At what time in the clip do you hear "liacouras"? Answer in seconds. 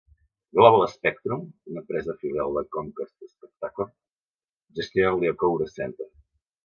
5.27-5.77